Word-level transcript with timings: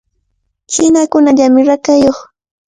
Chinakunallamy 0.71 1.61
rakayuq. 1.69 2.17